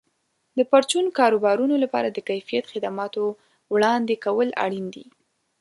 د 0.57 0.59
پرچون 0.71 1.05
کاروبارونو 1.17 1.75
لپاره 1.83 2.07
د 2.11 2.17
کیفیت 2.29 2.65
خدماتو 2.73 3.23
وړاندې 3.73 4.15
کول 4.25 4.49
اړین 4.63 4.85
دي. 4.95 5.05